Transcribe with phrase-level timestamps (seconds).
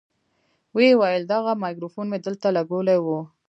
[0.75, 3.07] ويې ويل دغه ميکروفون مې دلته لګولى و.